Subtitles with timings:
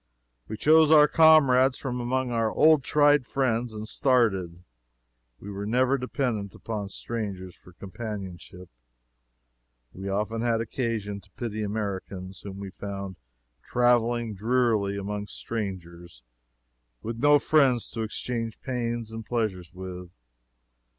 [0.47, 4.63] We chose our comrades from among our old, tried friends, and started.
[5.39, 8.67] We were never dependent upon strangers for companionship.
[9.93, 13.15] We often had occasion to pity Americans whom we found
[13.61, 16.23] traveling drearily among strangers
[17.03, 20.09] with no friends to exchange pains and pleasures with.